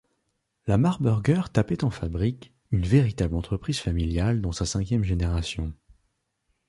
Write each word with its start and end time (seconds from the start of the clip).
La 0.65 0.79
Marburger 0.79 1.51
Tapetenfabrik, 1.53 2.55
une 2.71 2.87
véritable 2.87 3.35
entreprise 3.35 3.77
familiale 3.79 4.41
dans 4.41 4.51
sa 4.51 4.65
cinquième 4.65 5.03
génération. 5.03 5.75